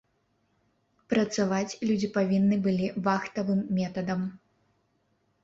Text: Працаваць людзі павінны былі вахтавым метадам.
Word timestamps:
Працаваць 1.13 1.77
людзі 1.89 2.09
павінны 2.15 2.59
былі 2.65 2.87
вахтавым 3.09 3.61
метадам. 3.83 4.27